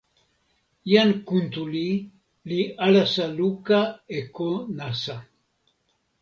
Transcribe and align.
jan 0.91 1.11
Kuntuli 1.27 1.89
li 2.49 2.61
alasa 2.85 3.25
luka 3.37 3.79
e 4.17 4.21
ko 4.35 4.49
nasa. 4.77 5.17